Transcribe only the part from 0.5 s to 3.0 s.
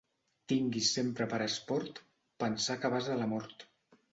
Tinguis sempre per esport pensar que